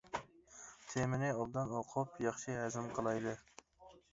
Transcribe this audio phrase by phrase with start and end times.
[0.93, 3.37] تېمىنى ئوبدان ئوقۇپ ياخشى ھەزىم قىلايلى.